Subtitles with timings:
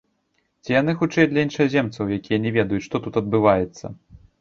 [0.65, 3.97] Ці яны хутчэй для іншаземцаў, якія не ведаюць, што тут адбываецца?